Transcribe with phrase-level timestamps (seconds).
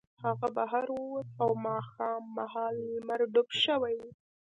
[0.25, 4.01] هغه بهر ووت او ماښام مهال لمر ډوب شوی و